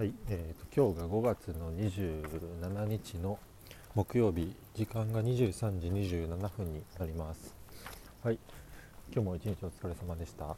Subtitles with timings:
[0.00, 3.38] はい、えーと、今日が5月の27日の
[3.94, 7.54] 木曜日時間が23時27分になります。
[8.24, 8.38] はい
[9.12, 10.56] 今日も一日お疲れ様でした。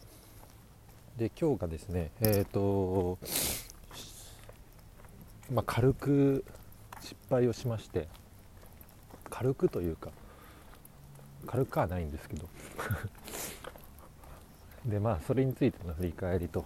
[1.17, 3.19] で今日がですねえっ、ー、と
[5.53, 6.45] まあ、軽く
[7.01, 8.07] 失敗をしまして
[9.29, 10.11] 軽くというか
[11.49, 12.49] 軽くはないんですけど。
[14.87, 16.65] でまあそれについての振り返りと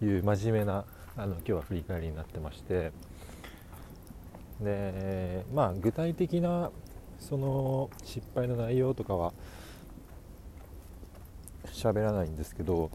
[0.00, 0.86] いう真面目な
[1.18, 2.92] あの今日は振り返りになってまして。
[4.60, 6.70] でまあ具体的な
[7.20, 9.32] その失敗の内容とかは
[11.66, 12.90] 喋らないんですけど、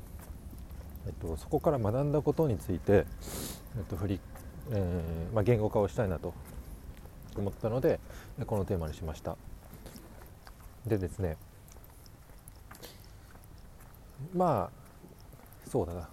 [1.06, 3.06] えっと、そこから学んだことについて、
[3.78, 4.20] えっと振り
[4.72, 6.34] えー、まあ、言語化をしたいなと
[7.38, 8.00] 思ったので
[8.46, 9.38] このテーマにしました。
[10.86, 11.38] でですね
[14.34, 16.10] まあそうだな。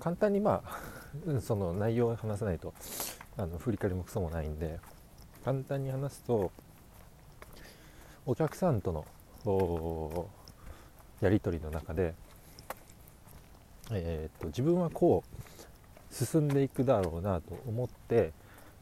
[0.00, 0.80] 簡単にまあ
[1.40, 2.74] その内容を話さないと
[3.36, 4.78] あの振り返りもクソもないんで
[5.44, 6.50] 簡単に話すと
[8.26, 10.28] お客さんとの
[11.20, 12.14] やり取りの中で、
[13.92, 18.32] えーと、自分はこう進んでいくだろうなと思って、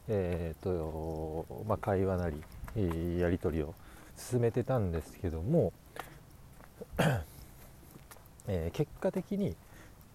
[0.07, 2.41] えーとまあ、会話なり
[3.19, 3.75] やり取りを
[4.17, 5.71] 進めてたんですけども、
[8.47, 9.55] えー、結果的に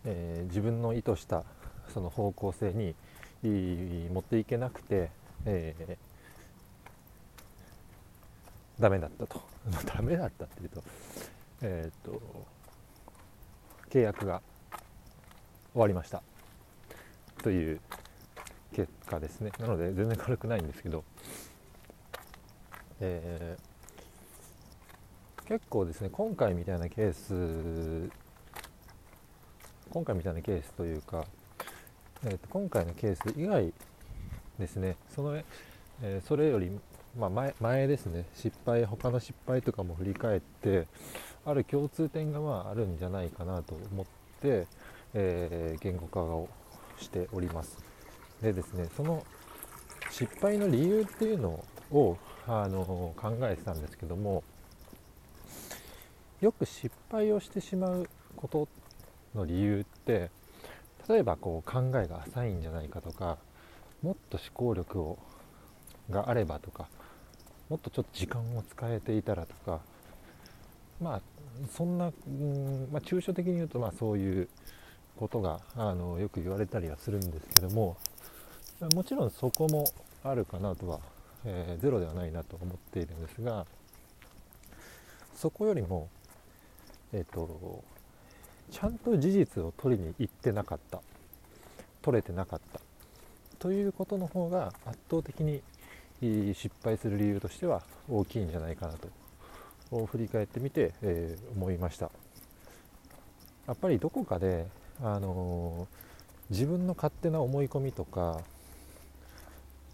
[0.04, 1.44] えー、自分の意図した
[1.92, 2.94] その方向性に
[3.42, 5.10] 持っていけなくて、
[5.44, 9.40] えー、ダメだったと。
[9.94, 10.82] ダメだったっていうと,、
[11.62, 12.20] えーと、
[13.90, 14.42] 契約が
[15.72, 16.22] 終わりました。
[17.42, 17.80] という
[18.72, 19.52] 結果ですね。
[19.58, 21.04] なので全然軽くないんですけど、
[23.00, 28.10] えー、結構ですね今回みたいなケース
[29.90, 31.24] 今回みたいなケースというか、
[32.24, 33.72] えーと、今回のケース以外
[34.58, 36.70] ですねその、えー、それより、
[37.18, 40.86] まあ前、前ですね失敗他の失敗とかも振り返って
[41.44, 44.06] ある共通点がまああるんじゃないかなと思っ
[44.40, 44.66] て、
[45.14, 46.48] えー、言語化を
[47.00, 47.78] しております。
[48.40, 49.24] でですねその
[50.10, 54.44] 失敗の理由っていうのをあの考えてたんですけども
[56.40, 58.68] よく失敗をしてしまうこと
[59.34, 60.30] の理由って
[61.08, 63.38] 例えばこう考えが浅いんじゃないかとか
[64.02, 65.18] もっと思考力を
[66.10, 66.88] があればとか
[67.68, 69.80] もっとちょっと時間を使えていたらとか
[71.00, 71.20] まあ
[71.76, 74.48] そんな、うんまあ、抽象的に言うとまあそういう
[75.16, 77.96] ことがあのよく言われたりはするんですけども
[78.94, 79.84] もちろんそこも
[80.24, 81.00] あるかなとは、
[81.44, 83.66] えー、ゼロではないなと思っているんですが
[85.34, 86.08] そこよりも
[87.12, 87.84] えっ、ー、と
[88.70, 91.00] ちゃんと事実を取りに行ってなかった。
[92.02, 92.80] 取れてなかった。
[93.58, 95.62] ということの方が圧倒的に
[96.54, 100.06] 失敗する理由としては大きいんじゃないかなと。
[100.06, 102.10] 振り返ってみて、えー、思いました。
[103.66, 104.66] やっぱりどこかで、
[105.02, 108.40] あのー、自分の勝手な思い込みとか、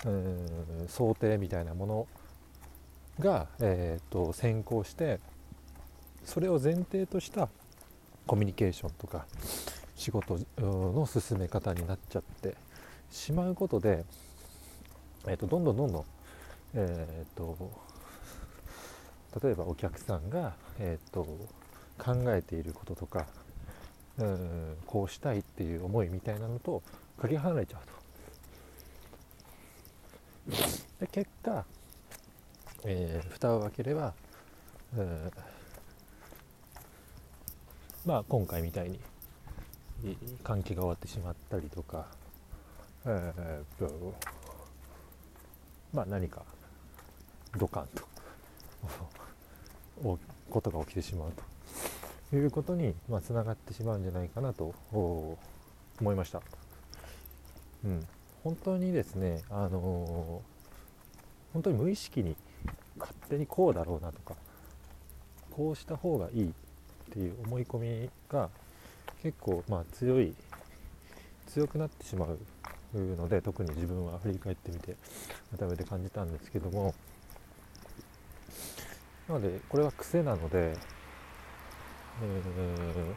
[0.05, 2.07] えー、想定みたいなもの
[3.19, 5.19] が、えーと先行して
[6.27, 7.49] それを前提とした
[8.27, 9.27] コミュニケーションとか
[9.95, 12.57] 仕事の進め方になっちゃって
[13.11, 14.05] しまうことで、
[15.27, 16.05] えーと、どんどんどんどん、
[16.75, 17.57] えーと、
[19.43, 21.25] 例えばお客さんが、えーと、
[21.99, 23.27] 考えていることとか
[24.19, 26.83] うんこうしたいっていう思いみたいなのと
[27.19, 27.97] かけ離れちゃうと。
[31.01, 31.65] で結果、
[32.85, 34.15] えー、蓋を開ければ、
[34.97, 35.31] うん
[38.07, 39.01] まあ、今回みたいに
[40.45, 42.07] 換気が終わってしまったりとか、
[43.05, 44.15] えー、と
[45.93, 46.43] まあ、何か
[47.59, 48.05] ドカンと
[50.49, 51.33] ことが起きてしまう
[52.31, 55.37] ということにまあ、つながってしまうんじゃないかなと思
[56.13, 56.43] いました。
[57.85, 58.07] うん、
[58.45, 62.37] 本当にですね、あのー、本当に無意識に
[62.99, 64.37] 勝手にこうだろうなとか
[65.51, 66.55] こうした方がいい
[67.11, 68.49] っていう思い込みが
[69.23, 70.35] 結構まあ強い
[71.47, 72.39] 強くなってしまう
[72.95, 74.97] ので特に自分は振り返ってみて
[75.59, 76.95] 改めて感じたんですけども。
[79.29, 83.15] なのでこれは癖なので、えー、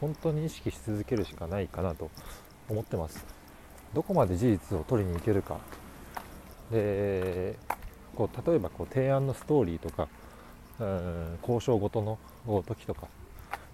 [0.00, 2.10] 本当に意識し続けるしかないかなと
[2.68, 3.24] 思ってます。
[3.94, 5.60] どこまで事実を取りに行けるか。
[6.70, 7.56] で
[8.16, 10.08] こう例えばこう提案のストーリーとか、
[10.80, 12.18] うん、交渉ごとの
[12.66, 13.06] 時とか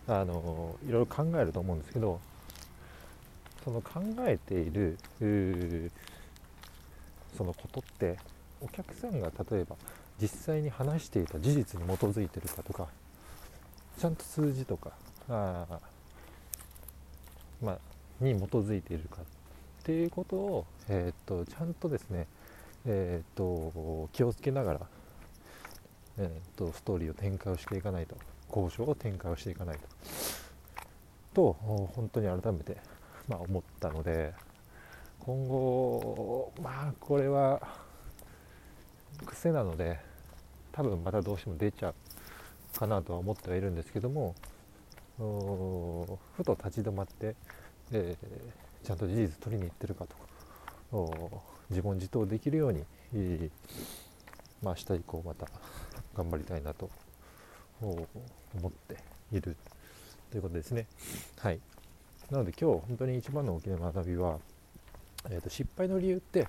[0.08, 2.18] あのいろいろ考えると思うんですけど
[3.64, 4.98] その考えている
[7.36, 8.16] そのことって
[8.60, 9.76] お客さんが例えば
[10.20, 12.88] 実際に話していた事実に基づいてるかとか
[13.98, 14.92] ちゃんと数字とか
[15.28, 15.66] あ
[17.60, 17.78] まあ、
[18.24, 19.24] に基づいているかっ
[19.84, 22.26] ていうことを、えー、っとちゃんとですね、
[22.86, 24.80] えー、っと気をつけながら、
[26.18, 28.16] えー、っとストーリーを展開をしていかないと。
[28.48, 29.82] 交渉を展開をしていかないと。
[31.34, 31.52] と
[31.94, 32.76] 本当に改めて、
[33.28, 34.34] まあ、思ったので
[35.20, 37.60] 今後まあこれは
[39.26, 40.00] 癖なので
[40.72, 44.34] 多分またどうしても出ちゃうかなとは思ってはいるんですけども
[46.36, 47.34] ふと立ち止まって、
[47.92, 50.06] えー、ちゃんと事実取りに行ってるか
[50.90, 51.12] と
[51.70, 52.84] 自問自答できるように、
[54.62, 55.46] まあ、明日以降また
[56.14, 56.90] 頑張りたいなと
[57.80, 58.96] 思って
[59.32, 59.56] いる
[60.30, 60.86] ということですね。
[61.38, 61.60] はい、
[62.30, 64.38] なので今日本当に一番の大きな学びは、
[65.30, 66.46] えーと、失敗の理由って、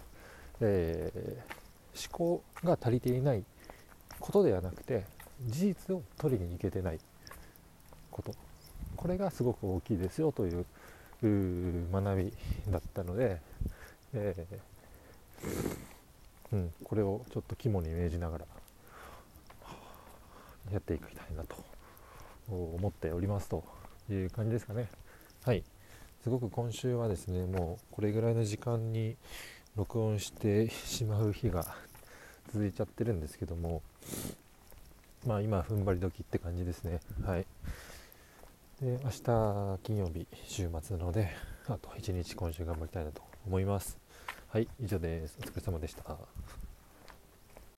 [0.61, 3.43] えー、思考が足りていない
[4.19, 5.05] ことではなくて
[5.47, 6.99] 事実を取りに行けてない
[8.11, 8.33] こと
[8.95, 10.65] これがすごく大きいですよという
[11.21, 12.33] 学び
[12.69, 13.39] だったので、
[14.13, 18.45] えー、うん、これをちょっと肝に銘じながら
[20.71, 21.55] やっていきたいなと
[22.49, 23.63] 思っておりますと
[24.09, 24.89] いう感じですかね。
[25.43, 25.63] はい。
[26.23, 29.15] すごく今週はですねもうこれぐらいの時間に
[29.75, 31.65] 録音してしまう日が
[32.51, 33.81] 続いちゃってるんですけども
[35.25, 36.99] まあ今踏ん張り時って感じですね。
[37.25, 37.45] はい。
[38.81, 41.29] で明日金曜日週末なので
[41.67, 43.97] あと1日今週頑張りたいなと思います。
[44.47, 44.67] はい。
[44.81, 45.37] 以上です。
[45.39, 46.68] お疲れ様でした。